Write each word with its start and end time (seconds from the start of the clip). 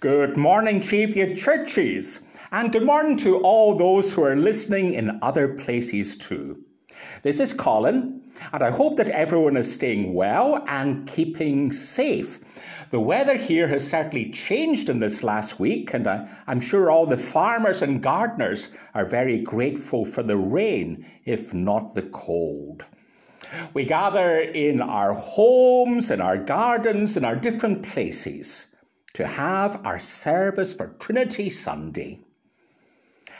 Good 0.00 0.36
morning, 0.36 0.80
Cheviot 0.80 1.34
churches, 1.36 2.20
and 2.52 2.70
good 2.70 2.84
morning 2.84 3.16
to 3.16 3.38
all 3.38 3.74
those 3.74 4.12
who 4.12 4.22
are 4.22 4.36
listening 4.36 4.94
in 4.94 5.18
other 5.22 5.48
places 5.48 6.14
too. 6.14 6.62
This 7.24 7.40
is 7.40 7.52
Colin, 7.52 8.22
and 8.52 8.62
I 8.62 8.70
hope 8.70 8.96
that 8.98 9.10
everyone 9.10 9.56
is 9.56 9.72
staying 9.74 10.14
well 10.14 10.64
and 10.68 11.04
keeping 11.08 11.72
safe. 11.72 12.38
The 12.90 13.00
weather 13.00 13.36
here 13.36 13.66
has 13.66 13.90
certainly 13.90 14.30
changed 14.30 14.88
in 14.88 15.00
this 15.00 15.24
last 15.24 15.58
week, 15.58 15.92
and 15.92 16.06
I, 16.06 16.28
am 16.46 16.60
sure 16.60 16.92
all 16.92 17.06
the 17.06 17.16
farmers 17.16 17.82
and 17.82 18.00
gardeners 18.00 18.70
are 18.94 19.04
very 19.04 19.38
grateful 19.40 20.04
for 20.04 20.22
the 20.22 20.36
rain, 20.36 21.06
if 21.24 21.52
not 21.52 21.96
the 21.96 22.02
cold. 22.02 22.84
We 23.74 23.84
gather 23.84 24.38
in 24.38 24.80
our 24.80 25.14
homes, 25.14 26.12
in 26.12 26.20
our 26.20 26.38
gardens, 26.38 27.16
in 27.16 27.24
our 27.24 27.34
different 27.34 27.82
places 27.82 28.67
to 29.18 29.26
have 29.26 29.84
our 29.84 29.98
service 29.98 30.72
for 30.72 30.94
Trinity 31.00 31.50
Sunday. 31.50 32.20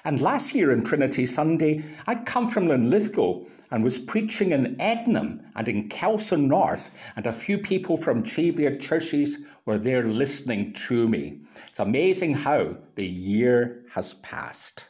And 0.04 0.20
last 0.20 0.52
year 0.52 0.72
in 0.72 0.82
Trinity 0.82 1.24
Sunday, 1.24 1.84
I'd 2.08 2.26
come 2.26 2.48
from 2.48 2.66
Linlithgow 2.66 3.44
and 3.70 3.84
was 3.84 3.96
preaching 3.96 4.50
in 4.50 4.74
Ednam 4.80 5.40
and 5.54 5.68
in 5.68 5.88
Kelso 5.88 6.34
North, 6.34 6.90
and 7.14 7.28
a 7.28 7.32
few 7.32 7.58
people 7.58 7.96
from 7.96 8.24
Cheviot 8.24 8.80
churches 8.80 9.38
were 9.66 9.78
there 9.78 10.02
listening 10.02 10.72
to 10.88 11.08
me. 11.08 11.42
It's 11.68 11.78
amazing 11.78 12.34
how 12.34 12.78
the 12.96 13.06
year 13.06 13.84
has 13.92 14.14
passed. 14.14 14.88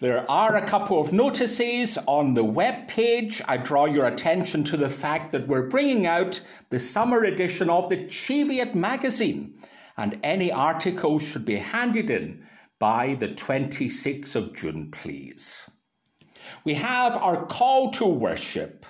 There 0.00 0.28
are 0.28 0.56
a 0.56 0.66
couple 0.66 0.98
of 0.98 1.12
notices 1.12 1.96
on 2.08 2.34
the 2.34 2.42
web 2.42 2.88
page. 2.88 3.40
I 3.46 3.56
draw 3.56 3.84
your 3.84 4.06
attention 4.06 4.64
to 4.64 4.76
the 4.76 4.90
fact 4.90 5.30
that 5.30 5.46
we're 5.46 5.68
bringing 5.68 6.08
out 6.08 6.42
the 6.70 6.80
summer 6.80 7.22
edition 7.22 7.70
of 7.70 7.88
the 7.88 8.08
Cheviot 8.08 8.74
magazine 8.74 9.54
and 9.96 10.18
any 10.22 10.50
articles 10.50 11.22
should 11.22 11.44
be 11.44 11.56
handed 11.56 12.10
in 12.10 12.46
by 12.78 13.14
the 13.14 13.28
26th 13.28 14.34
of 14.34 14.54
June, 14.54 14.90
please. 14.90 15.70
We 16.64 16.74
have 16.74 17.16
our 17.16 17.46
call 17.46 17.90
to 17.92 18.06
worship. 18.06 18.86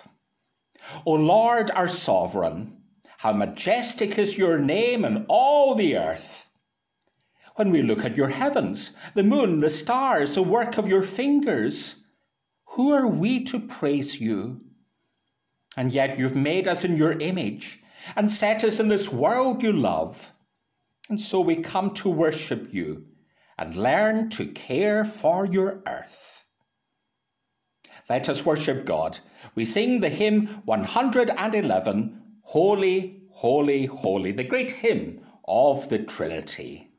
O 1.05 1.13
Lord, 1.13 1.71
our 1.71 1.89
sovereign, 1.89 2.79
how 3.19 3.33
majestic 3.33 4.19
is 4.19 4.39
your 4.39 4.59
name 4.59 5.05
in 5.05 5.27
all 5.29 5.75
the 5.75 5.97
earth. 5.97 6.47
When 7.57 7.71
we 7.71 7.83
look 7.83 8.05
at 8.05 8.17
your 8.17 8.29
heavens, 8.29 8.93
the 9.15 9.23
moon, 9.23 9.61
the 9.61 9.71
stars, 9.71 10.35
the 10.35 10.43
work 10.43 10.79
of 10.79 10.89
your 10.89 11.03
fingers, 11.03 11.97
who 12.65 12.93
are 12.93 13.07
we 13.07 13.45
to 13.45 13.61
praise 13.61 14.21
you? 14.21 14.63
And 15.77 15.93
yet 15.93 16.19
you've 16.19 16.35
made 16.35 16.67
us 16.67 16.85
in 16.85 16.97
your 16.97 17.13
image 17.13 17.83
and 18.17 18.31
set 18.31 18.65
us 18.65 18.81
in 18.81 18.89
this 18.89 19.13
world 19.13 19.63
you 19.63 19.73
love. 19.73 20.33
And 21.09 21.21
so 21.21 21.41
we 21.41 21.57
come 21.57 21.93
to 21.95 22.09
worship 22.09 22.73
you 22.73 23.07
and 23.59 23.77
learn 23.77 24.29
to 24.31 24.47
care 24.47 25.05
for 25.05 25.45
your 25.45 25.83
earth. 25.87 26.45
Let 28.09 28.29
us 28.29 28.47
worship 28.47 28.85
God. 28.85 29.19
We 29.55 29.65
sing 29.65 30.01
the 30.01 30.09
hymn 30.09 30.47
111 30.65 32.23
Holy, 32.45 33.23
Holy, 33.31 33.87
Holy, 33.87 34.33
the 34.33 34.45
great 34.45 34.71
hymn 34.71 35.21
of 35.47 35.89
the 35.89 35.99
Trinity. 35.99 36.92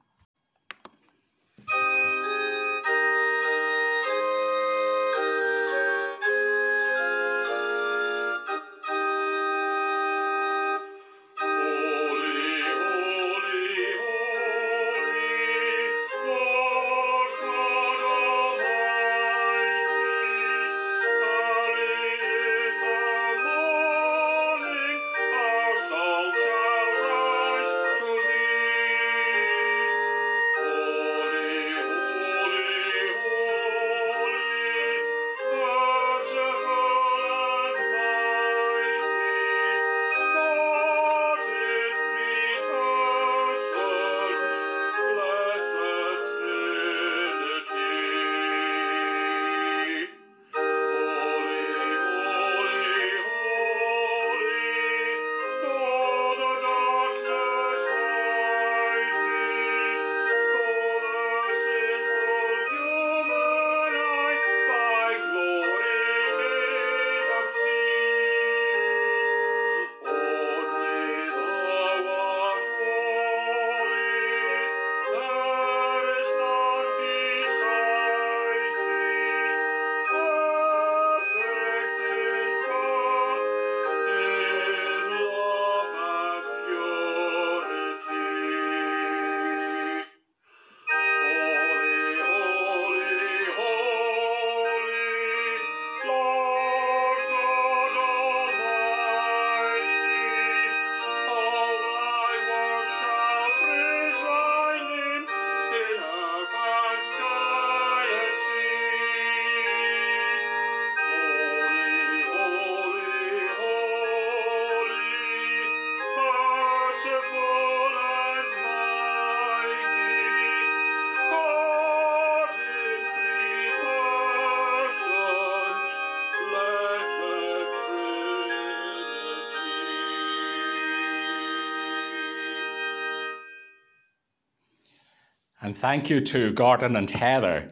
And 135.64 135.78
thank 135.78 136.10
you 136.10 136.20
to 136.20 136.52
Gordon 136.52 136.98
and 136.98 137.10
Heather. 137.10 137.70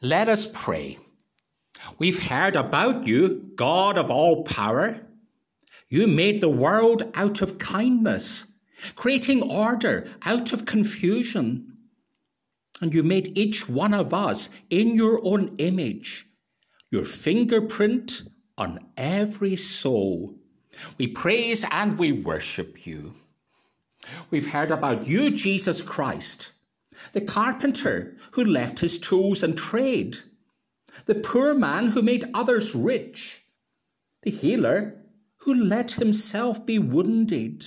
Let 0.00 0.28
us 0.28 0.46
pray. 0.46 0.98
We've 1.98 2.28
heard 2.28 2.54
about 2.54 3.08
you, 3.08 3.50
God 3.56 3.98
of 3.98 4.08
all 4.08 4.44
power. 4.44 5.00
You 5.88 6.06
made 6.06 6.40
the 6.40 6.48
world 6.48 7.02
out 7.14 7.42
of 7.42 7.58
kindness, 7.58 8.46
creating 8.94 9.42
order 9.42 10.06
out 10.24 10.52
of 10.52 10.64
confusion. 10.64 11.74
And 12.80 12.94
you 12.94 13.02
made 13.02 13.36
each 13.36 13.68
one 13.68 13.94
of 13.94 14.14
us 14.14 14.48
in 14.70 14.94
your 14.94 15.20
own 15.24 15.56
image, 15.58 16.26
your 16.92 17.04
fingerprint 17.04 18.22
on 18.56 18.78
every 18.96 19.56
soul. 19.56 20.36
We 20.98 21.08
praise 21.08 21.66
and 21.72 21.98
we 21.98 22.12
worship 22.12 22.86
you. 22.86 23.14
We've 24.30 24.52
heard 24.52 24.70
about 24.70 25.08
you, 25.08 25.32
Jesus 25.32 25.82
Christ 25.82 26.51
the 27.12 27.20
carpenter 27.20 28.16
who 28.32 28.44
left 28.44 28.80
his 28.80 28.98
tools 28.98 29.42
and 29.42 29.56
trade, 29.56 30.18
the 31.06 31.14
poor 31.14 31.54
man 31.54 31.88
who 31.88 32.02
made 32.02 32.30
others 32.34 32.74
rich, 32.74 33.44
the 34.22 34.30
healer 34.30 35.02
who 35.38 35.54
let 35.54 35.92
himself 35.92 36.64
be 36.64 36.78
wounded, 36.78 37.66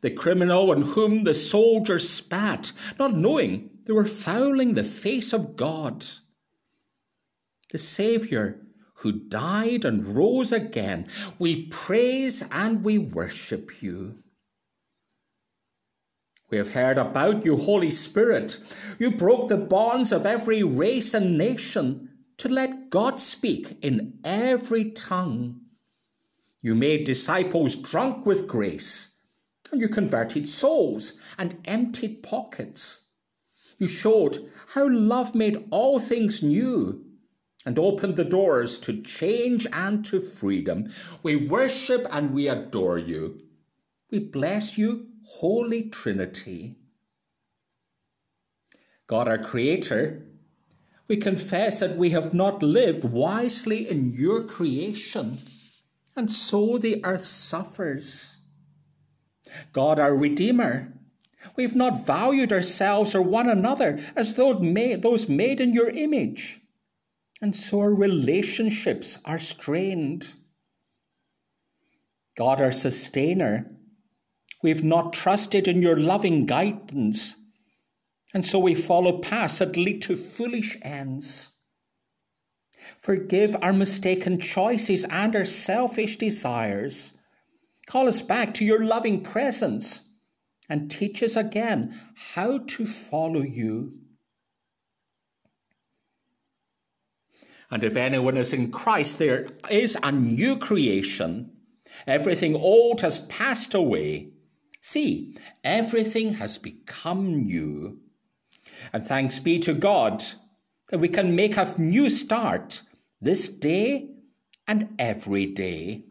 the 0.00 0.10
criminal 0.10 0.70
on 0.70 0.82
whom 0.82 1.24
the 1.24 1.34
soldiers 1.34 2.08
spat, 2.08 2.72
not 2.98 3.14
knowing 3.14 3.70
they 3.84 3.92
were 3.92 4.04
fouling 4.04 4.74
the 4.74 4.84
face 4.84 5.32
of 5.32 5.56
God, 5.56 6.06
the 7.70 7.78
Saviour 7.78 8.60
who 9.00 9.12
died 9.12 9.84
and 9.84 10.16
rose 10.16 10.52
again. 10.52 11.06
We 11.38 11.66
praise 11.66 12.42
and 12.50 12.82
we 12.82 12.98
worship 12.98 13.82
you. 13.82 14.22
We 16.48 16.58
have 16.58 16.74
heard 16.74 16.96
about 16.96 17.44
you, 17.44 17.56
Holy 17.56 17.90
Spirit. 17.90 18.58
You 18.98 19.10
broke 19.10 19.48
the 19.48 19.56
bonds 19.56 20.12
of 20.12 20.24
every 20.24 20.62
race 20.62 21.12
and 21.12 21.36
nation 21.36 22.10
to 22.38 22.48
let 22.48 22.88
God 22.90 23.18
speak 23.18 23.78
in 23.82 24.18
every 24.24 24.90
tongue. 24.90 25.60
You 26.62 26.74
made 26.74 27.04
disciples 27.04 27.74
drunk 27.74 28.26
with 28.26 28.46
grace, 28.46 29.08
and 29.72 29.80
you 29.80 29.88
converted 29.88 30.48
souls 30.48 31.14
and 31.36 31.58
emptied 31.64 32.22
pockets. 32.22 33.00
You 33.78 33.88
showed 33.88 34.50
how 34.74 34.88
love 34.88 35.34
made 35.34 35.66
all 35.70 35.98
things 35.98 36.42
new 36.42 37.04
and 37.66 37.78
opened 37.78 38.16
the 38.16 38.24
doors 38.24 38.78
to 38.78 39.02
change 39.02 39.66
and 39.72 40.04
to 40.04 40.20
freedom. 40.20 40.90
We 41.24 41.34
worship 41.34 42.06
and 42.12 42.32
we 42.32 42.48
adore 42.48 42.98
you. 42.98 43.42
We 44.10 44.20
bless 44.20 44.78
you, 44.78 45.08
Holy 45.26 45.90
Trinity. 45.90 46.76
God, 49.06 49.28
our 49.28 49.38
Creator, 49.38 50.22
we 51.08 51.16
confess 51.16 51.80
that 51.80 51.96
we 51.96 52.10
have 52.10 52.32
not 52.32 52.62
lived 52.62 53.04
wisely 53.04 53.88
in 53.88 54.12
your 54.12 54.42
creation, 54.42 55.38
and 56.16 56.30
so 56.30 56.78
the 56.78 57.04
earth 57.04 57.24
suffers. 57.24 58.38
God, 59.72 59.98
our 59.98 60.16
Redeemer, 60.16 60.92
we 61.54 61.62
have 61.62 61.76
not 61.76 62.06
valued 62.06 62.52
ourselves 62.52 63.14
or 63.14 63.22
one 63.22 63.48
another 63.48 64.00
as 64.16 64.34
those 64.34 65.28
made 65.28 65.60
in 65.60 65.72
your 65.72 65.90
image, 65.90 66.60
and 67.40 67.54
so 67.54 67.80
our 67.80 67.94
relationships 67.94 69.18
are 69.24 69.38
strained. 69.38 70.28
God, 72.36 72.60
our 72.60 72.72
Sustainer, 72.72 73.70
we've 74.62 74.84
not 74.84 75.12
trusted 75.12 75.68
in 75.68 75.82
your 75.82 75.96
loving 75.96 76.46
guidance 76.46 77.36
and 78.36 78.44
so 78.44 78.58
we 78.58 78.74
follow 78.74 79.16
paths 79.18 79.60
that 79.60 79.78
lead 79.78 80.02
to 80.02 80.14
foolish 80.14 80.76
ends. 80.82 81.52
Forgive 82.98 83.56
our 83.62 83.72
mistaken 83.72 84.38
choices 84.38 85.06
and 85.06 85.34
our 85.34 85.46
selfish 85.46 86.18
desires. 86.18 87.14
Call 87.88 88.06
us 88.06 88.20
back 88.20 88.52
to 88.52 88.64
your 88.64 88.84
loving 88.84 89.22
presence 89.22 90.02
and 90.68 90.90
teach 90.90 91.22
us 91.22 91.34
again 91.34 91.98
how 92.34 92.58
to 92.58 92.84
follow 92.84 93.40
you. 93.40 94.00
And 97.70 97.82
if 97.82 97.96
anyone 97.96 98.36
is 98.36 98.52
in 98.52 98.70
Christ, 98.70 99.18
there 99.18 99.48
is 99.70 99.96
a 100.02 100.12
new 100.12 100.58
creation. 100.58 101.52
Everything 102.06 102.54
old 102.54 103.00
has 103.00 103.20
passed 103.20 103.72
away. 103.72 104.32
See, 104.86 105.34
everything 105.64 106.34
has 106.34 106.58
become 106.58 107.42
new. 107.42 107.98
And 108.92 109.04
thanks 109.04 109.40
be 109.40 109.58
to 109.58 109.74
God 109.74 110.24
that 110.90 111.00
we 111.00 111.08
can 111.08 111.34
make 111.34 111.56
a 111.56 111.74
new 111.76 112.08
start 112.08 112.82
this 113.20 113.48
day 113.48 114.10
and 114.68 114.94
every 114.96 115.44
day. 115.44 116.04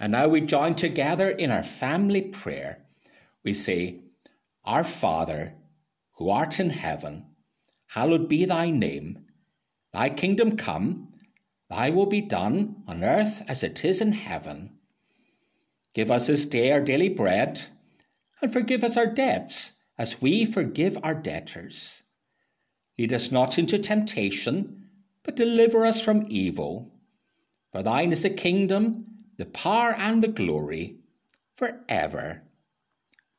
And 0.00 0.10
now 0.10 0.26
we 0.26 0.40
join 0.40 0.74
together 0.74 1.30
in 1.30 1.52
our 1.52 1.62
family 1.62 2.22
prayer. 2.22 2.80
We 3.44 3.54
say, 3.54 4.00
Our 4.64 4.82
Father, 4.82 5.54
who 6.14 6.30
art 6.30 6.58
in 6.58 6.70
heaven, 6.70 7.26
hallowed 7.90 8.28
be 8.28 8.46
thy 8.46 8.70
name. 8.70 9.26
Thy 9.92 10.08
kingdom 10.08 10.56
come, 10.56 11.12
thy 11.70 11.90
will 11.90 12.06
be 12.06 12.20
done 12.20 12.82
on 12.88 13.04
earth 13.04 13.44
as 13.46 13.62
it 13.62 13.84
is 13.84 14.00
in 14.00 14.10
heaven. 14.10 14.73
Give 15.94 16.10
us 16.10 16.26
this 16.26 16.44
day 16.44 16.72
our 16.72 16.80
daily 16.80 17.08
bread, 17.08 17.62
and 18.42 18.52
forgive 18.52 18.82
us 18.82 18.96
our 18.96 19.06
debts 19.06 19.72
as 19.96 20.20
we 20.20 20.44
forgive 20.44 20.98
our 21.02 21.14
debtors. 21.14 22.02
Lead 22.98 23.12
us 23.12 23.30
not 23.30 23.58
into 23.58 23.78
temptation, 23.78 24.88
but 25.22 25.36
deliver 25.36 25.86
us 25.86 26.00
from 26.04 26.26
evil. 26.28 26.92
For 27.72 27.82
thine 27.82 28.12
is 28.12 28.22
the 28.22 28.30
kingdom, 28.30 29.04
the 29.36 29.46
power, 29.46 29.94
and 29.96 30.22
the 30.22 30.28
glory, 30.28 30.96
for 31.56 31.80
ever. 31.88 32.42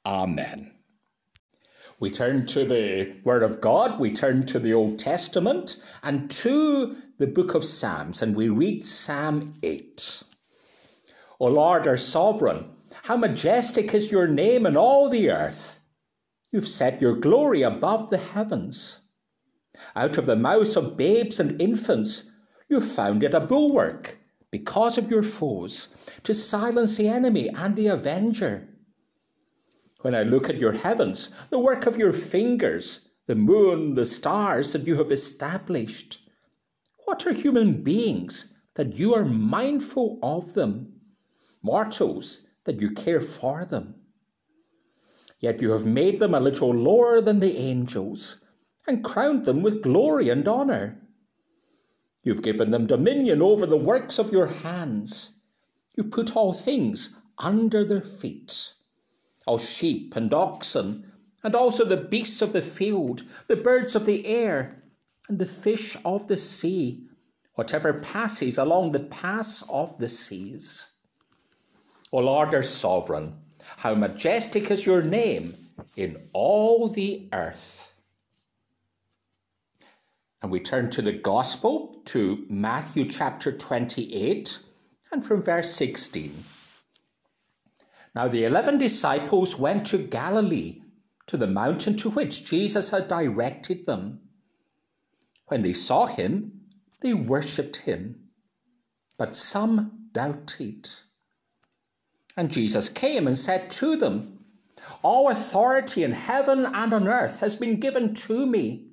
Amen. 0.06 0.72
We 2.00 2.12
turn 2.12 2.46
to 2.48 2.66
the 2.66 3.16
Word 3.24 3.44
of 3.44 3.62
God, 3.62 4.00
we 4.00 4.12
turn 4.12 4.46
to 4.48 4.60
the 4.60 4.74
Old 4.74 5.00
Testament, 5.00 5.78
and 6.04 6.30
to 6.31 6.98
the 7.18 7.28
book 7.28 7.54
of 7.54 7.63
Psalms, 7.63 8.22
and 8.22 8.36
we 8.36 8.50
read 8.50 8.84
Psalm 8.84 9.54
8. 9.63 10.24
O 11.39 11.47
Lord, 11.47 11.87
our 11.87 11.97
sovereign, 11.97 12.69
how 13.03 13.17
majestic 13.17 13.93
is 13.93 14.11
your 14.11 14.27
name 14.27 14.65
in 14.65 14.77
all 14.77 15.09
the 15.09 15.29
earth! 15.29 15.79
You've 16.51 16.67
set 16.67 17.01
your 17.01 17.15
glory 17.15 17.61
above 17.61 18.09
the 18.09 18.17
heavens. 18.17 19.01
Out 19.95 20.17
of 20.17 20.25
the 20.25 20.37
mouths 20.37 20.77
of 20.77 20.95
babes 20.95 21.39
and 21.39 21.61
infants, 21.61 22.23
you've 22.69 22.87
founded 22.89 23.33
a 23.33 23.41
bulwark 23.41 24.17
because 24.51 24.97
of 24.97 25.11
your 25.11 25.23
foes 25.23 25.89
to 26.23 26.33
silence 26.33 26.95
the 26.95 27.09
enemy 27.09 27.49
and 27.49 27.75
the 27.75 27.87
avenger. 27.87 28.69
When 30.01 30.15
I 30.15 30.23
look 30.23 30.49
at 30.49 30.61
your 30.61 30.71
heavens, 30.71 31.29
the 31.49 31.59
work 31.59 31.85
of 31.85 31.97
your 31.97 32.13
fingers, 32.13 33.09
the 33.27 33.35
moon, 33.35 33.95
the 33.95 34.05
stars 34.05 34.71
that 34.71 34.87
you 34.87 34.97
have 34.97 35.11
established, 35.11 36.21
what 37.03 37.27
are 37.27 37.33
human 37.33 37.83
beings 37.83 38.53
that 38.75 38.93
you 38.93 39.13
are 39.13 39.25
mindful 39.25 40.19
of 40.23 40.53
them? 40.53 40.94
Mortals 41.65 42.45
that 42.65 42.79
you 42.79 42.91
care 42.91 43.19
for 43.19 43.65
them. 43.65 43.95
Yet 45.39 45.63
you 45.63 45.71
have 45.71 45.85
made 45.85 46.19
them 46.19 46.35
a 46.35 46.39
little 46.39 46.71
lower 46.71 47.19
than 47.21 47.39
the 47.39 47.57
angels, 47.57 48.45
and 48.88 49.03
crowned 49.03 49.45
them 49.45 49.63
with 49.63 49.81
glory 49.81 50.29
and 50.29 50.47
honour. 50.47 51.01
You've 52.23 52.44
given 52.44 52.69
them 52.69 52.85
dominion 52.85 53.41
over 53.41 53.65
the 53.65 53.77
works 53.77 54.19
of 54.19 54.31
your 54.31 54.45
hands. 54.45 55.33
You 55.97 56.03
put 56.03 56.35
all 56.35 56.53
things 56.53 57.15
under 57.39 57.83
their 57.83 58.01
feet 58.01 58.75
all 59.47 59.57
sheep 59.57 60.15
and 60.15 60.33
oxen, 60.33 61.11
and 61.44 61.56
also 61.56 61.85
the 61.85 61.97
beasts 61.97 62.41
of 62.41 62.53
the 62.53 62.61
field, 62.61 63.23
the 63.47 63.56
birds 63.56 63.95
of 63.95 64.06
the 64.06 64.25
air, 64.25 64.83
and 65.27 65.39
the 65.39 65.45
fish 65.45 65.97
of 66.03 66.27
the 66.27 66.38
sea, 66.38 67.07
whatever 67.53 67.94
passes 67.94 68.57
along 68.57 68.91
the 68.91 69.00
paths 69.00 69.63
of 69.69 69.97
the 70.00 70.09
seas. 70.09 70.91
O 72.15 72.19
Lord, 72.19 72.56
our 72.56 72.63
sovereign, 72.63 73.35
how 73.75 73.94
majestic 73.94 74.71
is 74.71 74.85
your 74.85 75.01
name 75.01 75.53
in 75.97 76.29
all 76.31 76.88
the 76.88 77.27
earth. 77.33 77.94
And 80.42 80.49
we 80.49 80.61
turn 80.61 80.90
to 80.92 81.01
the 81.01 81.11
Gospel, 81.11 82.01
to 82.06 82.45
Matthew 82.49 83.09
chapter 83.09 83.51
28, 83.51 84.59
and 85.11 85.25
from 85.25 85.42
verse 85.42 85.73
16. 85.73 86.33
Now 88.16 88.30
the 88.30 88.45
eleven 88.45 88.78
disciples 88.78 89.59
went 89.59 89.85
to 89.87 89.97
Galilee, 89.97 90.83
to 91.28 91.35
the 91.35 91.47
mountain 91.47 91.97
to 91.97 92.11
which 92.11 92.45
Jesus 92.45 92.92
had 92.92 93.09
directed 93.09 93.85
them. 93.85 94.21
When 95.47 95.63
they 95.63 95.73
saw 95.73 96.06
him, 96.06 96.61
they 97.01 97.13
worshipped 97.13 97.75
him, 97.75 98.30
but 99.18 99.35
some 99.35 100.07
doubted. 100.13 100.87
And 102.37 102.51
Jesus 102.51 102.89
came 102.89 103.27
and 103.27 103.37
said 103.37 103.69
to 103.71 103.95
them, 103.95 104.39
All 105.01 105.30
authority 105.30 106.04
in 106.04 106.11
heaven 106.11 106.65
and 106.65 106.94
on 106.94 107.07
earth 107.07 107.39
has 107.39 107.56
been 107.56 107.80
given 107.80 108.13
to 108.15 108.45
me. 108.45 108.87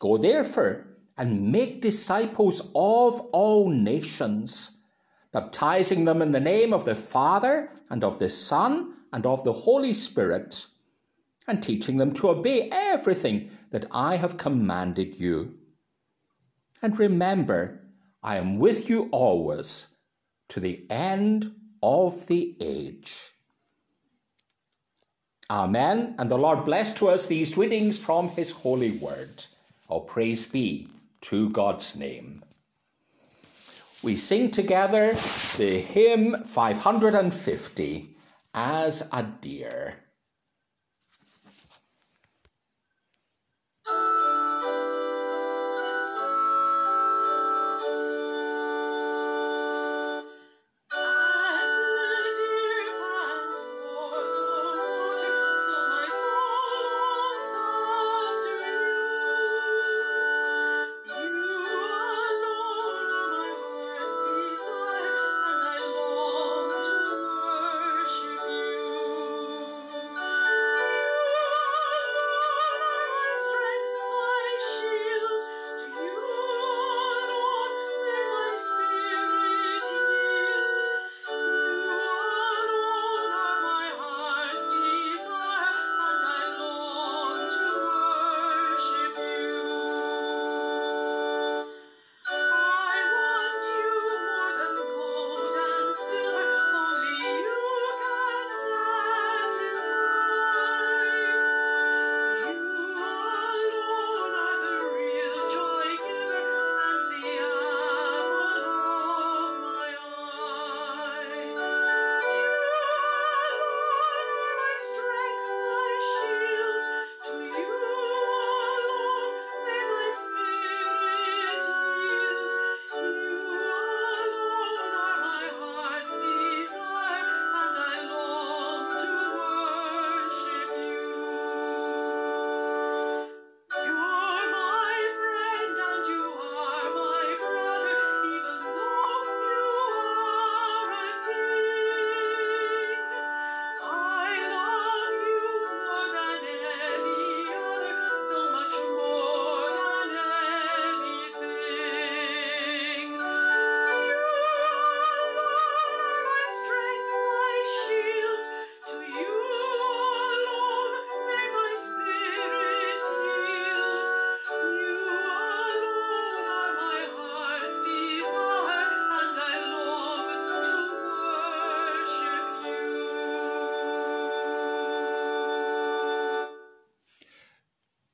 Go 0.00 0.16
therefore 0.16 0.86
and 1.16 1.52
make 1.52 1.82
disciples 1.82 2.60
of 2.74 3.20
all 3.32 3.68
nations, 3.68 4.72
baptizing 5.32 6.06
them 6.06 6.22
in 6.22 6.32
the 6.32 6.40
name 6.40 6.72
of 6.72 6.84
the 6.84 6.94
Father 6.94 7.70
and 7.88 8.02
of 8.02 8.18
the 8.18 8.30
Son 8.30 8.94
and 9.12 9.26
of 9.26 9.44
the 9.44 9.52
Holy 9.52 9.92
Spirit, 9.92 10.66
and 11.46 11.62
teaching 11.62 11.98
them 11.98 12.12
to 12.14 12.30
obey 12.30 12.68
everything 12.72 13.50
that 13.70 13.86
I 13.90 14.16
have 14.16 14.36
commanded 14.36 15.20
you. 15.20 15.58
And 16.82 16.98
remember, 16.98 17.82
I 18.22 18.36
am 18.36 18.58
with 18.58 18.88
you 18.88 19.08
always 19.12 19.88
to 20.48 20.60
the 20.60 20.86
end 20.90 21.54
of 21.82 22.26
the 22.26 22.56
age. 22.60 23.32
Amen. 25.50 26.14
And 26.18 26.30
the 26.30 26.38
Lord 26.38 26.64
bless 26.64 26.92
to 26.94 27.08
us 27.08 27.26
these 27.26 27.56
readings 27.56 27.98
from 27.98 28.28
his 28.28 28.50
holy 28.50 28.92
word. 28.92 29.44
All 29.88 30.02
praise 30.02 30.46
be 30.46 30.88
to 31.22 31.50
God's 31.50 31.96
name. 31.96 32.44
We 34.02 34.16
sing 34.16 34.50
together 34.50 35.14
the 35.56 35.80
hymn 35.80 36.44
550 36.44 38.16
as 38.54 39.08
a 39.12 39.22
deer. 39.24 39.94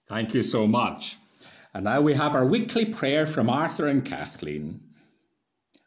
Thank 0.09 0.35
you 0.35 0.43
so 0.43 0.67
much. 0.69 1.17
And 1.75 1.85
now 1.85 2.01
we 2.01 2.15
have 2.15 2.35
our 2.35 2.47
weekly 2.47 2.85
prayer 2.85 3.27
from 3.27 3.51
Arthur 3.51 3.89
and 3.89 4.05
Kathleen. 4.05 4.81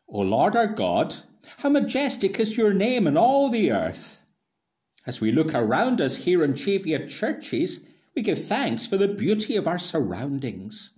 O 0.09 0.19
Lord 0.19 0.55
our 0.55 0.67
God, 0.67 1.15
how 1.59 1.69
majestic 1.69 2.39
is 2.39 2.57
your 2.57 2.73
name 2.73 3.07
in 3.07 3.15
all 3.15 3.49
the 3.49 3.71
earth. 3.71 4.21
As 5.07 5.21
we 5.21 5.31
look 5.31 5.55
around 5.55 6.01
us 6.01 6.17
here 6.17 6.43
in 6.43 6.53
Cheviot 6.53 7.09
churches, 7.09 7.79
we 8.13 8.21
give 8.21 8.43
thanks 8.43 8.85
for 8.85 8.97
the 8.97 9.07
beauty 9.07 9.55
of 9.55 9.67
our 9.67 9.79
surroundings. 9.79 10.91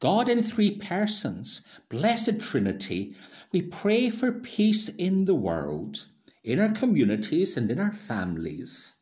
God 0.00 0.28
in 0.28 0.42
three 0.42 0.76
persons, 0.76 1.62
blessed 1.88 2.40
Trinity, 2.40 3.14
we 3.52 3.62
pray 3.62 4.10
for 4.10 4.32
peace 4.32 4.88
in 4.88 5.24
the 5.26 5.34
world, 5.34 6.06
in 6.42 6.58
our 6.58 6.70
communities, 6.72 7.56
and 7.56 7.70
in 7.70 7.78
our 7.78 7.92
families. 7.92 8.94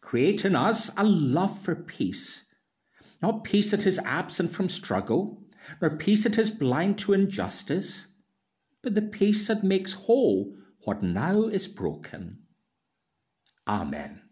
Create 0.00 0.44
in 0.44 0.54
us 0.54 0.90
a 0.96 1.04
love 1.04 1.58
for 1.58 1.74
peace 1.74 2.41
not 3.22 3.44
peace 3.44 3.70
that 3.70 3.86
is 3.86 4.00
absent 4.04 4.50
from 4.50 4.68
struggle, 4.68 5.40
nor 5.80 5.96
peace 5.96 6.24
that 6.24 6.36
is 6.38 6.50
blind 6.50 6.98
to 6.98 7.12
injustice, 7.12 8.08
but 8.82 8.94
the 8.94 9.02
peace 9.02 9.46
that 9.46 9.62
makes 9.62 9.92
whole 9.92 10.56
what 10.84 11.02
now 11.02 11.44
is 11.44 11.68
broken. 11.68 12.38
Amen. 13.68 14.22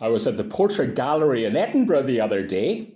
I 0.00 0.08
was 0.08 0.26
at 0.26 0.36
the 0.36 0.44
Portrait 0.44 0.94
Gallery 0.94 1.44
in 1.44 1.56
Edinburgh 1.56 2.02
the 2.02 2.20
other 2.20 2.46
day. 2.46 2.94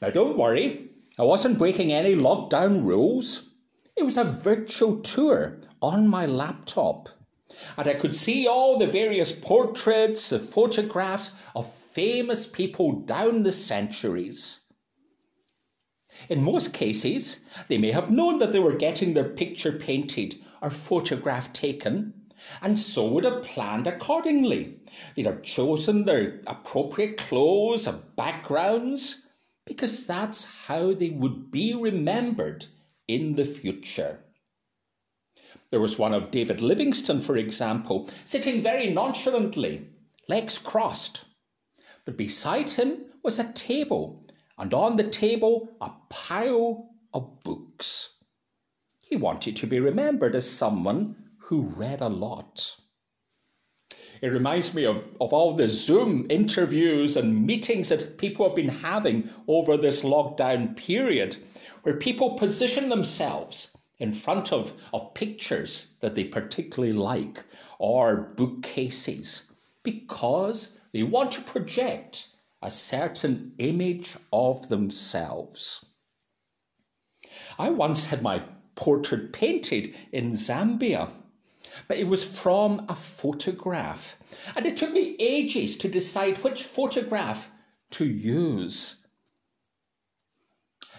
Now, 0.00 0.10
don't 0.10 0.38
worry, 0.38 0.90
I 1.18 1.24
wasn't 1.24 1.58
breaking 1.58 1.92
any 1.92 2.14
lockdown 2.14 2.84
rules. 2.84 3.54
It 3.96 4.04
was 4.04 4.16
a 4.16 4.24
virtual 4.24 5.00
tour 5.00 5.58
on 5.80 6.06
my 6.06 6.26
laptop. 6.26 7.08
And 7.76 7.88
I 7.88 7.94
could 7.94 8.14
see 8.14 8.46
all 8.46 8.78
the 8.78 8.86
various 8.86 9.32
portraits, 9.32 10.30
the 10.30 10.38
photographs 10.38 11.32
of 11.54 11.66
famous 11.92 12.46
people 12.46 12.92
down 12.92 13.42
the 13.42 13.52
centuries. 13.52 14.60
In 16.28 16.42
most 16.42 16.72
cases, 16.72 17.40
they 17.68 17.78
may 17.78 17.90
have 17.92 18.10
known 18.10 18.38
that 18.38 18.52
they 18.52 18.58
were 18.58 18.76
getting 18.76 19.14
their 19.14 19.28
picture 19.28 19.72
painted 19.72 20.36
or 20.60 20.70
photograph 20.70 21.52
taken, 21.52 22.14
and 22.60 22.78
so 22.78 23.08
would 23.08 23.24
have 23.24 23.42
planned 23.42 23.86
accordingly. 23.86 24.80
They'd 25.14 25.26
have 25.26 25.42
chosen 25.42 26.04
their 26.04 26.40
appropriate 26.46 27.16
clothes 27.18 27.86
and 27.86 28.02
backgrounds, 28.16 29.22
because 29.64 30.06
that's 30.06 30.44
how 30.66 30.92
they 30.92 31.10
would 31.10 31.50
be 31.50 31.74
remembered 31.74 32.66
in 33.08 33.36
the 33.36 33.44
future. 33.44 34.20
There 35.70 35.80
was 35.80 35.98
one 35.98 36.12
of 36.12 36.30
David 36.30 36.60
Livingstone, 36.60 37.20
for 37.20 37.36
example, 37.36 38.10
sitting 38.24 38.60
very 38.62 38.90
nonchalantly, 38.90 39.88
legs 40.28 40.58
crossed, 40.58 41.24
but 42.04 42.16
beside 42.16 42.70
him 42.70 43.06
was 43.22 43.38
a 43.38 43.52
table, 43.52 44.26
and 44.58 44.74
on 44.74 44.96
the 44.96 45.08
table 45.08 45.76
a 45.80 45.90
pile 46.08 46.90
of 47.14 47.42
books. 47.42 48.14
He 49.04 49.16
wanted 49.16 49.56
to 49.56 49.66
be 49.66 49.80
remembered 49.80 50.34
as 50.34 50.50
someone 50.50 51.16
who 51.38 51.62
read 51.62 52.00
a 52.00 52.08
lot. 52.08 52.76
It 54.22 54.28
reminds 54.28 54.72
me 54.72 54.84
of, 54.84 55.04
of 55.20 55.32
all 55.32 55.54
the 55.54 55.68
Zoom 55.68 56.26
interviews 56.30 57.16
and 57.16 57.44
meetings 57.44 57.88
that 57.88 58.18
people 58.18 58.46
have 58.46 58.54
been 58.54 58.68
having 58.68 59.28
over 59.48 59.76
this 59.76 60.02
lockdown 60.02 60.76
period, 60.76 61.36
where 61.82 61.96
people 61.96 62.38
position 62.38 62.88
themselves 62.88 63.76
in 63.98 64.12
front 64.12 64.52
of, 64.52 64.72
of 64.92 65.14
pictures 65.14 65.88
that 66.00 66.14
they 66.14 66.24
particularly 66.24 66.92
like 66.92 67.44
or 67.78 68.32
bookcases 68.36 69.42
because 69.82 70.76
they 70.92 71.02
want 71.02 71.32
to 71.32 71.40
project 71.42 72.28
a 72.62 72.70
certain 72.70 73.52
image 73.58 74.16
of 74.32 74.68
themselves. 74.68 75.84
I 77.58 77.70
once 77.70 78.06
had 78.06 78.22
my 78.22 78.42
portrait 78.74 79.32
painted 79.32 79.94
in 80.12 80.32
Zambia, 80.32 81.08
but 81.88 81.96
it 81.96 82.06
was 82.06 82.24
from 82.24 82.84
a 82.88 82.94
photograph. 82.94 84.16
And 84.54 84.66
it 84.66 84.76
took 84.76 84.92
me 84.92 85.16
ages 85.18 85.76
to 85.78 85.88
decide 85.88 86.38
which 86.38 86.62
photograph 86.62 87.50
to 87.92 88.04
use. 88.04 88.96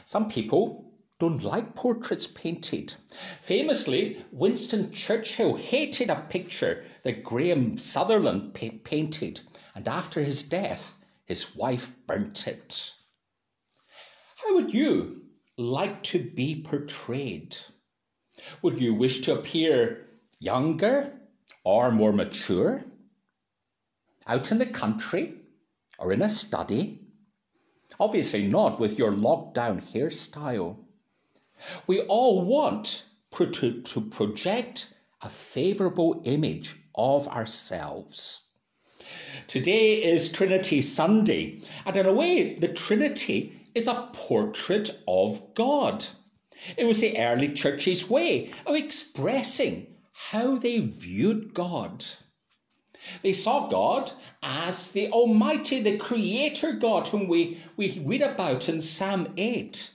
Some 0.06 0.30
people 0.30 0.92
don't 1.20 1.44
like 1.44 1.76
portraits 1.76 2.28
painted. 2.28 2.96
Famously, 3.40 4.26
Winston 4.32 4.92
Churchill 4.92 5.56
hated 5.56 6.10
a 6.10 6.26
picture 6.30 6.84
that 7.04 7.24
Graham 7.24 7.78
Sutherland 7.78 8.54
pa- 8.54 8.78
painted 8.84 9.42
and 9.76 9.88
after 9.88 10.22
his 10.22 10.44
death, 10.44 10.96
his 11.26 11.56
wife 11.56 11.92
burnt 12.06 12.48
it. 12.48 12.92
How 14.38 14.54
would 14.56 14.74
you 14.74 15.22
like 15.58 16.04
to 16.04 16.20
be 16.20 16.62
portrayed? 16.62 17.58
Would 18.62 18.80
you 18.80 18.94
wish 18.94 19.22
to 19.22 19.34
appear 19.34 20.08
younger 20.40 21.14
or 21.64 21.92
more 21.92 22.12
mature? 22.12 22.84
Out 24.28 24.52
in 24.52 24.58
the 24.58 24.66
country 24.66 25.36
or 25.98 26.12
in 26.12 26.22
a 26.22 26.30
study? 26.30 27.00
Obviously, 28.00 28.48
not 28.48 28.80
with 28.80 28.98
your 28.98 29.12
lockdown 29.12 29.82
hairstyle. 29.82 30.78
We 31.88 32.02
all 32.02 32.42
want 32.42 33.06
to, 33.32 34.02
project 34.12 34.94
a 35.22 35.30
favourable 35.30 36.22
image 36.26 36.76
of 36.96 37.28
ourselves. 37.28 38.42
Today 39.48 40.04
is 40.04 40.32
Trinity 40.32 40.82
Sunday, 40.82 41.62
and 41.86 41.96
in 41.96 42.06
a 42.06 42.14
way, 42.14 42.56
the 42.56 42.68
Trinity 42.68 43.60
is 43.74 43.88
a 43.88 44.10
portrait 44.14 45.00
of 45.08 45.54
God. 45.54 46.06
It 46.78 46.86
was 46.86 47.02
the 47.02 47.18
early 47.18 47.54
church's 47.54 48.10
way 48.10 48.52
of 48.66 48.76
expressing 48.76 49.88
how 50.32 50.58
they 50.58 50.80
viewed 50.80 51.54
God. 51.54 52.06
They 53.22 53.34
saw 53.34 53.68
God 53.68 54.12
as 54.42 54.92
the 54.92 55.10
Almighty, 55.10 55.82
the 55.82 55.98
Creator 55.98 56.74
God, 56.74 57.08
whom 57.08 57.28
we, 57.28 57.60
we 57.76 58.02
read 58.06 58.22
about 58.22 58.70
in 58.70 58.82
Psalm 58.82 59.34
8, 59.36 59.92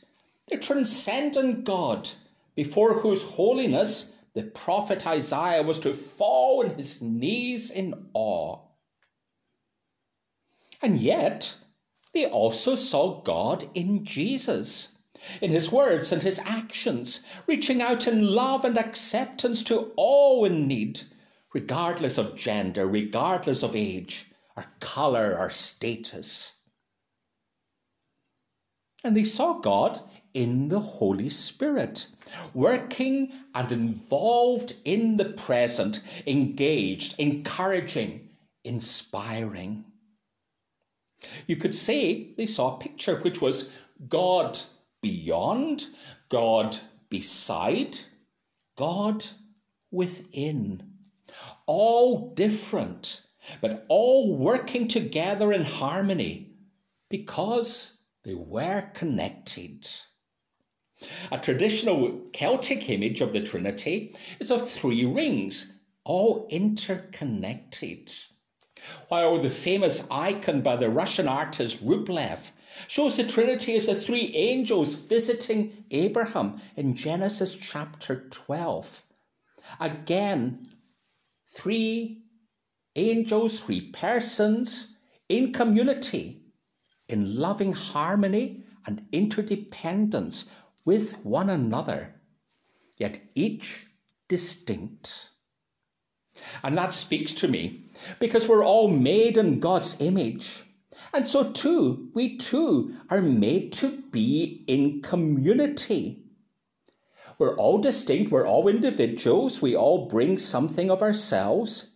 the 0.49 0.59
transcendent 0.59 1.64
God, 1.64 2.11
before 2.54 3.00
whose 3.00 3.23
holiness 3.23 4.12
the 4.35 4.42
prophet 4.42 5.07
Isaiah 5.07 5.62
was 5.62 5.80
to 5.80 5.95
fall 5.95 6.64
on 6.64 6.76
his 6.76 7.00
knees 7.00 7.71
in 7.71 8.09
awe. 8.12 8.59
And 10.80 11.00
yet, 11.00 11.56
they 12.14 12.26
also 12.26 12.76
saw 12.76 13.20
God 13.23 13.64
in 13.75 14.04
Jesus, 14.04 14.97
in 15.40 15.50
his 15.50 15.73
words 15.73 16.12
and 16.12 16.23
his 16.23 16.40
actions, 16.44 17.20
reaching 17.47 17.82
out 17.82 18.06
in 18.06 18.26
love 18.26 18.64
and 18.64 18.78
acceptance 18.78 19.62
to 19.64 19.92
all 19.97 20.44
in 20.44 20.66
need, 20.66 21.00
regardless 21.52 22.18
of 22.18 22.37
gender, 22.37 22.87
regardless 22.87 23.62
of 23.62 23.75
age, 23.75 24.26
or 24.56 24.66
colour, 24.80 25.37
or 25.38 25.50
status. 25.50 26.52
And 29.04 29.16
they 29.16 29.25
saw 29.25 29.61
God 29.61 30.00
in 30.35 30.68
the 30.68 30.80
Holy 30.80 31.28
Spirit, 31.28 32.06
working 32.54 33.32
and 33.54 33.70
involved 33.70 34.75
in 34.85 35.16
the 35.16 35.30
present, 35.30 36.02
engaged, 36.26 37.14
encouraging, 37.18 38.28
inspiring. 38.64 39.85
You 41.47 41.57
could 41.57 41.75
say 41.75 42.33
they 42.37 42.47
saw 42.47 42.75
a 42.75 42.79
picture 42.79 43.21
which 43.21 43.41
was 43.41 43.71
God 44.09 44.59
beyond, 45.01 45.87
God 46.29 46.79
beside, 47.09 47.99
God 48.77 49.25
within. 49.91 50.83
All 51.67 52.33
different, 52.35 53.23
but 53.61 53.85
all 53.89 54.37
working 54.37 54.89
together 54.89 55.53
in 55.53 55.65
harmony 55.65 56.53
because 57.09 57.99
they 58.23 58.35
were 58.35 58.91
connected. 58.95 59.89
A 61.31 61.39
traditional 61.39 62.21
Celtic 62.33 62.89
image 62.91 63.21
of 63.21 63.33
the 63.33 63.41
Trinity 63.41 64.15
is 64.41 64.51
of 64.51 64.69
three 64.69 65.05
rings, 65.05 65.73
all 66.05 66.47
interconnected 66.51 68.13
while 69.09 69.38
the 69.38 69.50
famous 69.50 70.07
icon 70.11 70.61
by 70.61 70.76
the 70.76 70.90
Russian 70.90 71.28
artist 71.28 71.85
Rublev 71.85 72.50
shows 72.87 73.16
the 73.16 73.25
Trinity 73.25 73.76
as 73.76 73.87
the 73.87 73.95
three 73.95 74.33
angels 74.35 74.95
visiting 74.95 75.85
Abraham 75.90 76.61
in 76.76 76.95
Genesis 76.95 77.54
chapter 77.54 78.28
12. 78.30 79.02
Again, 79.80 80.68
three 81.47 82.23
angels, 82.97 83.61
three 83.61 83.90
persons 83.90 84.95
in 85.28 85.52
community, 85.52 86.42
in 87.09 87.37
loving 87.37 87.73
harmony 87.73 88.64
and 88.87 89.07
interdependence 89.12 90.47
with 90.85 91.25
one 91.25 91.50
another, 91.50 92.14
yet 92.97 93.21
each 93.35 93.87
distinct. 94.28 95.30
And 96.62 96.76
that 96.76 96.92
speaks 96.92 97.35
to 97.35 97.49
me 97.49 97.80
because 98.18 98.49
we're 98.49 98.64
all 98.64 98.88
made 98.88 99.37
in 99.37 99.61
God's 99.61 99.97
image. 100.00 100.62
And 101.14 101.26
so, 101.26 101.50
too, 101.52 102.11
we 102.14 102.37
too 102.37 102.95
are 103.11 103.21
made 103.21 103.73
to 103.75 104.02
be 104.11 104.64
in 104.66 105.00
community. 105.02 106.25
We're 107.39 107.56
all 107.56 107.78
distinct, 107.78 108.32
we're 108.32 108.47
all 108.47 108.69
individuals, 108.69 109.63
we 109.63 109.76
all 109.76 110.06
bring 110.06 110.39
something 110.39 110.91
of 110.91 111.02
ourselves, 111.02 111.91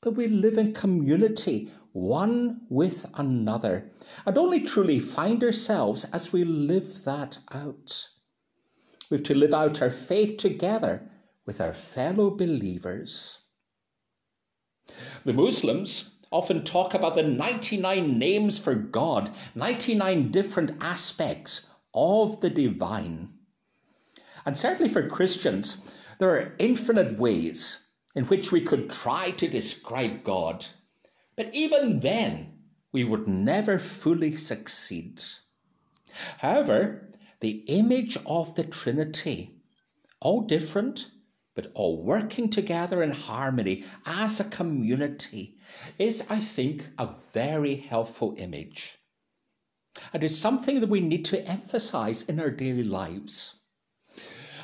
but 0.00 0.14
we 0.14 0.28
live 0.28 0.56
in 0.56 0.72
community, 0.72 1.70
one 1.92 2.60
with 2.68 3.06
another, 3.14 3.90
and 4.24 4.38
only 4.38 4.60
truly 4.60 5.00
find 5.00 5.42
ourselves 5.42 6.04
as 6.12 6.32
we 6.32 6.44
live 6.44 7.02
that 7.04 7.38
out. 7.50 8.08
We've 9.10 9.22
to 9.24 9.34
live 9.34 9.52
out 9.52 9.82
our 9.82 9.90
faith 9.90 10.36
together 10.36 11.10
with 11.44 11.60
our 11.60 11.72
fellow 11.72 12.30
believers. 12.30 13.38
The 15.24 15.32
Muslims 15.32 16.10
often 16.30 16.64
talk 16.64 16.94
about 16.94 17.14
the 17.14 17.22
99 17.22 18.18
names 18.18 18.58
for 18.58 18.74
God, 18.74 19.30
99 19.54 20.30
different 20.30 20.72
aspects 20.80 21.66
of 21.94 22.40
the 22.40 22.50
divine. 22.50 23.30
And 24.44 24.56
certainly 24.56 24.90
for 24.90 25.08
Christians, 25.08 25.96
there 26.18 26.30
are 26.30 26.54
infinite 26.58 27.18
ways 27.18 27.78
in 28.14 28.24
which 28.24 28.52
we 28.52 28.60
could 28.60 28.90
try 28.90 29.30
to 29.32 29.48
describe 29.48 30.24
God. 30.24 30.66
But 31.36 31.54
even 31.54 32.00
then, 32.00 32.58
we 32.92 33.04
would 33.04 33.26
never 33.26 33.78
fully 33.78 34.36
succeed. 34.36 35.22
However, 36.38 37.10
the 37.40 37.64
image 37.66 38.16
of 38.26 38.54
the 38.54 38.64
Trinity, 38.64 39.56
all 40.20 40.42
different, 40.42 41.10
but 41.54 41.70
all 41.74 42.02
working 42.02 42.50
together 42.50 43.02
in 43.02 43.12
harmony 43.12 43.84
as 44.06 44.40
a 44.40 44.44
community, 44.44 45.56
is, 45.98 46.26
I 46.28 46.40
think, 46.40 46.88
a 46.98 47.14
very 47.32 47.76
helpful 47.76 48.34
image. 48.36 48.98
And 50.12 50.24
it's 50.24 50.36
something 50.36 50.80
that 50.80 50.88
we 50.88 51.00
need 51.00 51.24
to 51.26 51.46
emphasize 51.48 52.22
in 52.22 52.40
our 52.40 52.50
daily 52.50 52.82
lives. 52.82 53.60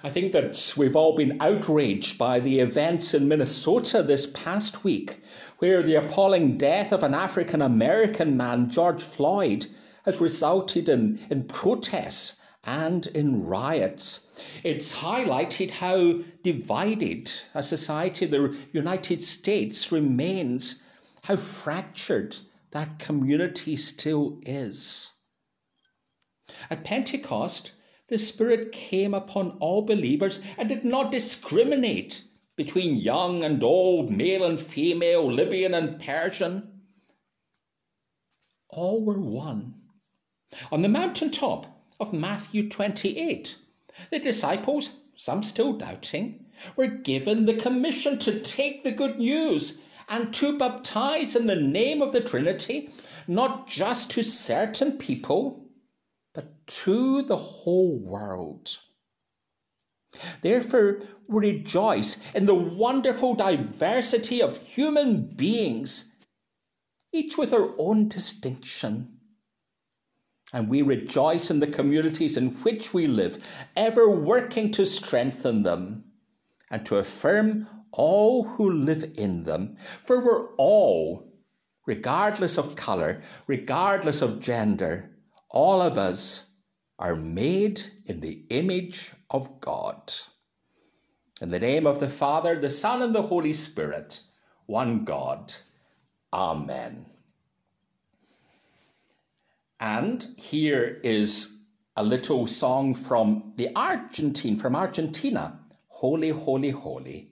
I 0.02 0.08
think 0.08 0.32
that 0.32 0.74
we've 0.76 0.96
all 0.96 1.14
been 1.14 1.36
outraged 1.40 2.16
by 2.16 2.40
the 2.40 2.60
events 2.60 3.12
in 3.12 3.28
Minnesota 3.28 4.02
this 4.02 4.26
past 4.32 4.82
week, 4.82 5.22
where 5.58 5.82
the 5.82 5.96
appalling 5.96 6.56
death 6.56 6.90
of 6.90 7.02
an 7.02 7.12
African 7.12 7.60
American 7.60 8.36
man, 8.36 8.70
George 8.70 9.02
Floyd, 9.02 9.66
has 10.06 10.20
resulted 10.20 10.88
in, 10.88 11.20
in 11.28 11.44
protests 11.44 12.36
and 12.64 13.06
in 13.08 13.46
riots. 13.46 14.20
It's 14.62 14.96
highlighted 14.96 15.70
how 15.70 16.20
divided 16.42 17.30
a 17.54 17.62
society, 17.62 18.26
the 18.26 18.56
United 18.72 19.22
States, 19.22 19.90
remains, 19.90 20.76
how 21.24 21.36
fractured 21.36 22.36
that 22.72 22.98
community 22.98 23.76
still 23.76 24.38
is. 24.42 25.10
At 26.68 26.84
Pentecost, 26.84 27.72
the 28.08 28.18
Spirit 28.18 28.72
came 28.72 29.14
upon 29.14 29.56
all 29.60 29.82
believers 29.82 30.42
and 30.58 30.68
did 30.68 30.84
not 30.84 31.12
discriminate 31.12 32.22
between 32.56 32.96
young 32.96 33.42
and 33.42 33.62
old, 33.62 34.10
male 34.10 34.44
and 34.44 34.60
female, 34.60 35.32
Libyan 35.32 35.74
and 35.74 35.98
Persian. 35.98 36.82
All 38.68 39.02
were 39.04 39.20
one. 39.20 39.74
On 40.70 40.82
the 40.82 40.88
mountaintop 40.88 41.69
of 42.00 42.12
Matthew 42.12 42.68
28, 42.68 43.56
the 44.10 44.18
disciples, 44.18 44.90
some 45.14 45.42
still 45.42 45.74
doubting, 45.74 46.46
were 46.76 46.86
given 46.86 47.44
the 47.44 47.54
commission 47.54 48.18
to 48.20 48.40
take 48.40 48.82
the 48.82 48.92
good 48.92 49.18
news 49.18 49.78
and 50.08 50.32
to 50.34 50.58
baptize 50.58 51.36
in 51.36 51.46
the 51.46 51.60
name 51.60 52.02
of 52.02 52.12
the 52.12 52.20
Trinity, 52.20 52.90
not 53.28 53.68
just 53.68 54.10
to 54.10 54.24
certain 54.24 54.98
people, 54.98 55.66
but 56.34 56.66
to 56.66 57.22
the 57.22 57.36
whole 57.36 57.98
world. 57.98 58.78
Therefore, 60.42 61.00
we 61.28 61.52
rejoice 61.52 62.18
in 62.34 62.46
the 62.46 62.54
wonderful 62.54 63.34
diversity 63.34 64.42
of 64.42 64.58
human 64.58 65.22
beings, 65.36 66.06
each 67.12 67.38
with 67.38 67.52
their 67.52 67.68
own 67.78 68.08
distinction. 68.08 69.19
And 70.52 70.68
we 70.68 70.82
rejoice 70.82 71.50
in 71.50 71.60
the 71.60 71.66
communities 71.66 72.36
in 72.36 72.48
which 72.62 72.92
we 72.92 73.06
live, 73.06 73.46
ever 73.76 74.10
working 74.10 74.70
to 74.72 74.84
strengthen 74.86 75.62
them 75.62 76.04
and 76.70 76.84
to 76.86 76.96
affirm 76.96 77.68
all 77.92 78.44
who 78.44 78.70
live 78.70 79.12
in 79.16 79.44
them. 79.44 79.76
For 79.76 80.24
we're 80.24 80.54
all, 80.56 81.32
regardless 81.86 82.58
of 82.58 82.76
colour, 82.76 83.20
regardless 83.46 84.22
of 84.22 84.40
gender, 84.40 85.10
all 85.48 85.80
of 85.80 85.98
us 85.98 86.46
are 86.98 87.16
made 87.16 87.80
in 88.06 88.20
the 88.20 88.44
image 88.50 89.12
of 89.30 89.60
God. 89.60 90.12
In 91.40 91.48
the 91.48 91.58
name 91.58 91.86
of 91.86 92.00
the 92.00 92.08
Father, 92.08 92.60
the 92.60 92.70
Son, 92.70 93.00
and 93.00 93.14
the 93.14 93.22
Holy 93.22 93.54
Spirit, 93.54 94.20
one 94.66 95.04
God. 95.04 95.54
Amen. 96.32 97.06
And 99.80 100.34
here 100.36 101.00
is 101.02 101.56
a 101.96 102.04
little 102.04 102.46
song 102.46 102.92
from 102.92 103.54
the 103.56 103.70
Argentine, 103.74 104.56
from 104.56 104.76
Argentina. 104.76 105.58
Holy, 105.88 106.28
holy, 106.28 106.70
holy. 106.70 107.29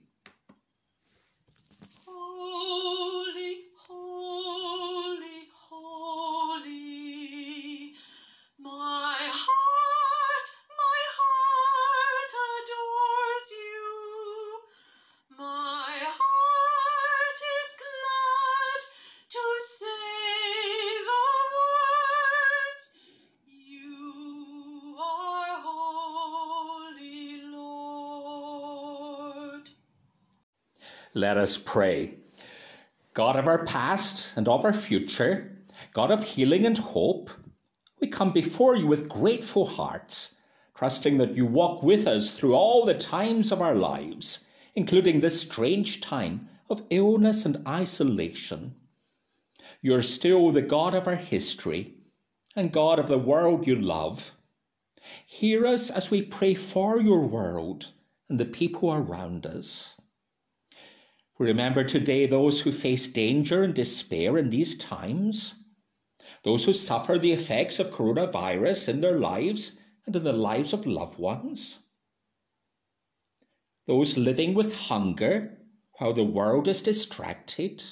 Let 31.13 31.37
us 31.37 31.57
pray. 31.57 32.15
God 33.15 33.35
of 33.35 33.47
our 33.47 33.65
past 33.65 34.37
and 34.37 34.47
of 34.47 34.63
our 34.63 34.73
future, 34.73 35.57
God 35.93 36.11
of 36.11 36.23
healing 36.23 36.65
and 36.67 36.77
hope, 36.77 37.31
we 37.99 38.07
come 38.07 38.31
before 38.31 38.75
you 38.75 38.85
with 38.85 39.09
grateful 39.09 39.65
hearts, 39.65 40.35
trusting 40.75 41.17
that 41.17 41.35
you 41.35 41.47
walk 41.47 41.81
with 41.81 42.07
us 42.07 42.37
through 42.37 42.53
all 42.53 42.85
the 42.85 42.93
times 42.93 43.51
of 43.51 43.59
our 43.59 43.73
lives, 43.73 44.45
including 44.75 45.19
this 45.19 45.41
strange 45.41 45.99
time 45.99 46.47
of 46.69 46.83
illness 46.91 47.43
and 47.43 47.67
isolation. 47.67 48.75
You 49.81 49.95
are 49.95 50.03
still 50.03 50.51
the 50.51 50.61
God 50.61 50.93
of 50.93 51.07
our 51.07 51.15
history 51.15 51.95
and 52.55 52.71
God 52.71 52.99
of 52.99 53.07
the 53.07 53.17
world 53.17 53.65
you 53.65 53.75
love. 53.75 54.33
Hear 55.25 55.65
us 55.65 55.89
as 55.89 56.11
we 56.11 56.21
pray 56.21 56.53
for 56.53 56.99
your 56.99 57.21
world 57.21 57.93
and 58.29 58.39
the 58.39 58.45
people 58.45 58.93
around 58.93 59.47
us. 59.47 59.98
Remember 61.39 61.85
today 61.85 62.25
those 62.25 62.59
who 62.59 62.71
face 62.73 63.07
danger 63.07 63.63
and 63.63 63.73
despair 63.73 64.37
in 64.37 64.49
these 64.49 64.77
times, 64.77 65.55
those 66.43 66.65
who 66.65 66.73
suffer 66.73 67.17
the 67.17 67.31
effects 67.31 67.79
of 67.79 67.91
coronavirus 67.91 68.89
in 68.89 68.99
their 68.99 69.17
lives 69.17 69.79
and 70.05 70.13
in 70.13 70.25
the 70.25 70.33
lives 70.33 70.73
of 70.73 70.85
loved 70.85 71.17
ones, 71.17 71.79
those 73.87 74.17
living 74.17 74.53
with 74.53 74.75
hunger 74.89 75.57
while 75.97 76.11
the 76.11 76.25
world 76.25 76.67
is 76.67 76.81
distracted, 76.81 77.83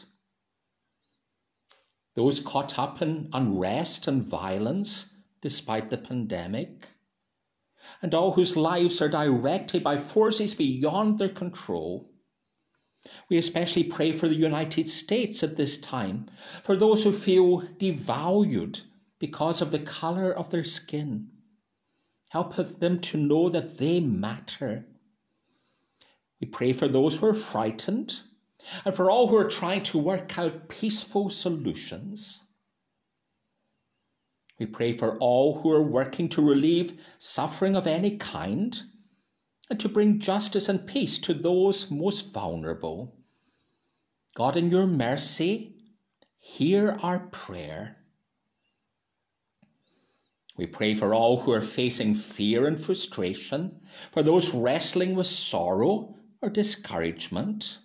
those 2.16 2.42
caught 2.42 2.78
up 2.78 3.02
in 3.02 3.30
unrest 3.32 4.10
and 4.10 4.24
violence 4.24 5.14
despite 5.40 5.90
the 5.90 5.98
pandemic, 5.98 6.90
and 8.02 8.14
all 8.14 8.34
whose 8.34 8.58
lives 8.58 9.02
are 9.02 9.08
directed 9.08 9.84
by 9.84 9.96
forces 9.96 10.54
beyond 10.54 11.18
their 11.18 11.30
control. 11.30 12.12
We 13.30 13.38
especially 13.38 13.84
pray 13.84 14.12
for 14.12 14.28
the 14.28 14.36
United 14.36 14.88
States 14.90 15.44
at 15.44 15.58
this 15.58 15.78
time, 15.78 16.30
for 16.64 16.76
those 16.76 17.04
who 17.04 17.12
feel 17.12 17.62
devalued 17.80 18.82
because 19.20 19.62
of 19.62 19.72
the 19.72 19.80
colour 19.80 20.32
of 20.32 20.50
their 20.50 20.64
skin. 20.64 21.30
Help 22.30 22.56
them 22.56 23.00
to 23.00 23.18
know 23.18 23.50
that 23.50 23.78
they 23.78 24.00
matter. 24.00 24.86
We 26.40 26.48
pray 26.48 26.74
for 26.74 26.88
those 26.88 27.18
who 27.18 27.28
are 27.28 27.34
frightened 27.34 28.22
and 28.86 28.94
for 28.94 29.10
all 29.10 29.28
who 29.28 29.38
are 29.38 29.50
trying 29.50 29.84
to 29.84 29.98
work 29.98 30.38
out 30.38 30.68
peaceful 30.68 31.30
solutions. 31.30 32.44
We 34.60 34.66
pray 34.66 34.92
for 34.92 35.18
all 35.18 35.62
who 35.62 35.72
are 35.72 35.84
working 35.84 36.30
to 36.30 36.42
relieve 36.42 37.00
suffering 37.18 37.76
of 37.76 37.88
any 37.88 38.18
kind 38.18 38.82
to 39.76 39.90
bring 39.90 40.20
justice 40.20 40.70
and 40.70 40.88
peace 40.88 41.20
to 41.20 41.34
those 41.34 41.92
most 41.92 42.34
vulnerable. 42.34 43.16
God, 44.36 44.56
in 44.56 44.72
your 44.72 44.88
mercy, 44.88 45.76
hear 46.38 46.98
our 47.02 47.20
prayer. 47.20 47.98
We 50.58 50.66
pray 50.66 50.96
for 50.96 51.14
all 51.14 51.42
who 51.42 51.52
are 51.52 51.62
facing 51.62 52.16
fear 52.16 52.66
and 52.66 52.80
frustration, 52.80 53.82
for 54.12 54.24
those 54.24 54.54
wrestling 54.54 55.16
with 55.16 55.28
sorrow 55.28 56.16
or 56.42 56.50
discouragement. 56.50 57.78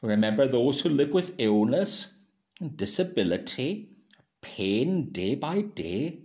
Remember 0.00 0.46
those 0.46 0.80
who 0.80 0.88
live 0.88 1.12
with 1.12 1.34
illness 1.38 2.12
and 2.60 2.76
disability, 2.76 3.90
pain 4.40 5.10
day 5.10 5.34
by 5.34 5.62
day. 5.62 6.20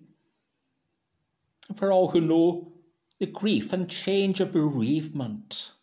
For 1.75 1.91
all 1.91 2.09
who 2.09 2.21
know 2.21 2.73
the 3.21 3.27
grief 3.27 3.71
and 3.71 3.87
change 3.87 4.39
of 4.39 4.51
bereavement. 4.51 5.73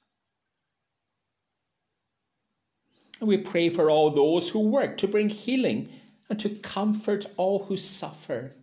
And 3.20 3.28
we 3.28 3.38
pray 3.38 3.68
for 3.68 3.88
all 3.88 4.10
those 4.10 4.48
who 4.48 4.58
work 4.58 4.96
to 4.96 5.06
bring 5.06 5.28
healing 5.28 5.88
and 6.28 6.40
to 6.40 6.48
comfort 6.48 7.26
all 7.36 7.60
who 7.60 7.76
suffer. 7.76 8.56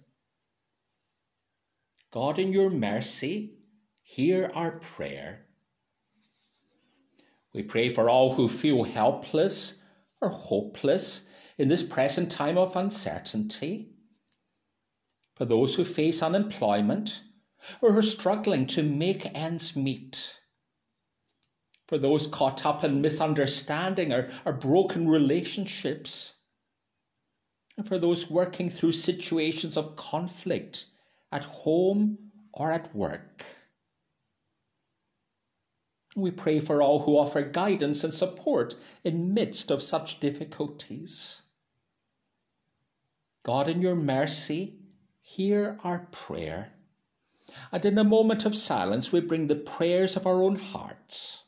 God, 2.12 2.38
in 2.38 2.52
your 2.52 2.70
mercy, 2.70 3.54
hear 4.02 4.52
our 4.54 4.72
prayer. 4.72 5.46
We 7.54 7.64
pray 7.64 7.88
for 7.88 8.10
all 8.10 8.34
who 8.34 8.50
feel 8.50 8.84
helpless 8.84 9.76
or 10.20 10.28
hopeless 10.28 11.26
in 11.58 11.70
this 11.70 11.82
present 11.82 12.30
time 12.30 12.58
of 12.58 12.76
uncertainty, 12.76 13.92
for 15.34 15.46
those 15.46 15.76
who 15.76 15.86
face 15.86 16.22
unemployment 16.22 17.22
or 17.82 17.91
who 17.91 18.00
are 18.00 18.04
struggling 18.04 18.68
to 18.68 18.84
make 18.84 19.26
ends 19.34 19.76
meet, 19.76 20.39
for 21.88 21.98
those 21.98 22.28
caught 22.28 22.65
up 22.65 22.84
in 22.84 23.02
misunderstanding 23.02 24.12
or, 24.12 24.30
or 24.46 24.54
broken 24.54 25.08
relationships, 25.08 26.34
and 27.78 27.88
for 27.88 28.00
those 28.00 28.30
working 28.30 28.70
through 28.70 28.94
situations 28.94 29.78
of 29.78 29.96
conflict 29.96 30.86
at 31.32 31.44
home 31.44 32.18
or 32.54 32.72
at 32.72 32.96
work. 32.96 33.44
We 36.15 36.32
pray 36.32 36.62
for 36.62 36.82
all 36.82 37.00
who 37.00 37.18
offer 37.18 37.41
guidance 37.41 38.04
and 38.06 38.13
support 38.13 38.76
in 39.04 39.34
midst 39.34 39.70
of 39.70 39.84
such 39.84 40.22
difficulties. 40.22 41.41
God, 43.44 43.68
in 43.68 43.82
your 43.82 43.96
mercy, 43.96 44.80
hear 45.20 45.78
our 45.84 46.08
prayer. 46.12 46.75
And 47.71 47.86
in 47.86 47.97
a 47.97 48.03
moment 48.03 48.45
of 48.45 48.55
silence, 48.55 49.12
we 49.12 49.21
bring 49.21 49.47
the 49.47 49.55
prayers 49.55 50.15
of 50.15 50.25
our 50.25 50.41
own 50.41 50.55
hearts. 50.55 51.43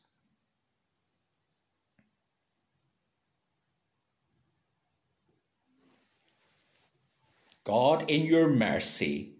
God, 7.63 8.09
in 8.09 8.25
your 8.25 8.47
mercy, 8.47 9.35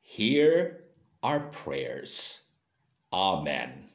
hear 0.00 0.84
our 1.22 1.40
prayers. 1.40 2.42
Amen. 3.12 3.88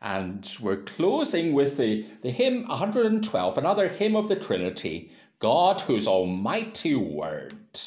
And 0.00 0.50
we're 0.60 0.82
closing 0.82 1.52
with 1.52 1.76
the, 1.76 2.06
the 2.22 2.30
hymn 2.30 2.66
112, 2.66 3.58
another 3.58 3.88
hymn 3.88 4.16
of 4.16 4.28
the 4.28 4.36
Trinity, 4.36 5.10
God 5.38 5.82
whose 5.82 6.06
almighty 6.06 6.94
word. 6.94 7.78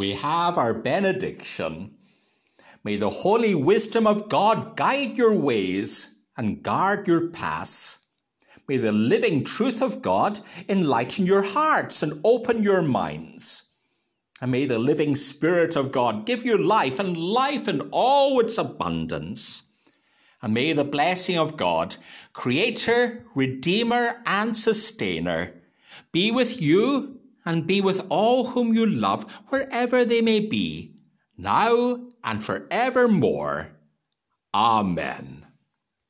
We 0.00 0.14
have 0.14 0.56
our 0.56 0.72
benediction. 0.72 1.90
May 2.82 2.96
the 2.96 3.10
holy 3.10 3.54
wisdom 3.54 4.06
of 4.06 4.30
God 4.30 4.74
guide 4.74 5.18
your 5.18 5.38
ways 5.38 6.08
and 6.38 6.62
guard 6.62 7.06
your 7.06 7.28
paths. 7.28 7.98
May 8.66 8.78
the 8.78 8.92
living 8.92 9.44
truth 9.44 9.82
of 9.82 10.00
God 10.00 10.40
enlighten 10.70 11.26
your 11.26 11.42
hearts 11.42 12.02
and 12.02 12.18
open 12.24 12.62
your 12.62 12.80
minds. 12.80 13.64
And 14.40 14.50
may 14.50 14.64
the 14.64 14.78
living 14.78 15.16
Spirit 15.16 15.76
of 15.76 15.92
God 15.92 16.24
give 16.24 16.46
you 16.46 16.56
life 16.56 16.98
and 16.98 17.14
life 17.14 17.68
in 17.68 17.82
all 17.92 18.40
its 18.40 18.56
abundance. 18.56 19.64
And 20.40 20.54
may 20.54 20.72
the 20.72 20.82
blessing 20.82 21.36
of 21.36 21.58
God, 21.58 21.96
Creator, 22.32 23.26
Redeemer, 23.34 24.22
and 24.24 24.56
Sustainer, 24.56 25.52
be 26.10 26.30
with 26.30 26.62
you 26.62 27.19
and 27.44 27.66
be 27.66 27.80
with 27.80 28.06
all 28.08 28.46
whom 28.46 28.74
you 28.74 28.86
love, 28.86 29.42
wherever 29.48 30.04
they 30.04 30.20
may 30.20 30.40
be, 30.40 30.94
now 31.36 32.08
and 32.22 32.42
forevermore. 32.42 33.72
Amen. 34.54 35.39